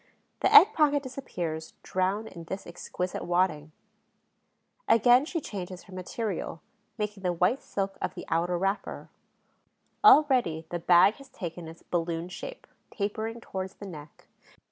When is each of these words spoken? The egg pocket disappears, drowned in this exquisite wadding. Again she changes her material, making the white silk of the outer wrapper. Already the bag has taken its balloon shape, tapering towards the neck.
The 0.39 0.51
egg 0.51 0.73
pocket 0.73 1.03
disappears, 1.03 1.75
drowned 1.83 2.29
in 2.29 2.45
this 2.45 2.65
exquisite 2.65 3.23
wadding. 3.23 3.71
Again 4.87 5.25
she 5.25 5.39
changes 5.39 5.83
her 5.83 5.93
material, 5.93 6.59
making 6.97 7.21
the 7.21 7.31
white 7.31 7.61
silk 7.61 7.99
of 8.01 8.15
the 8.15 8.25
outer 8.27 8.57
wrapper. 8.57 9.11
Already 10.03 10.65
the 10.71 10.79
bag 10.79 11.17
has 11.17 11.29
taken 11.29 11.67
its 11.67 11.83
balloon 11.83 12.29
shape, 12.29 12.65
tapering 12.89 13.41
towards 13.41 13.75
the 13.75 13.85
neck. 13.85 14.25